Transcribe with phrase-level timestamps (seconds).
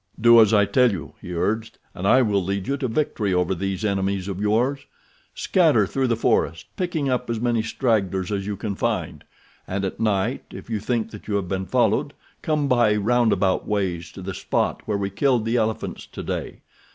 [0.19, 3.53] "Do as I tell you," he urged, "and I will lead you to victory over
[3.53, 4.79] these enemies of yours.
[5.35, 9.23] Scatter through the forest, picking up as many stragglers as you can find,
[9.67, 14.11] and at night, if you think that you have been followed, come by roundabout ways
[14.13, 16.61] to the spot where we killed the elephants today.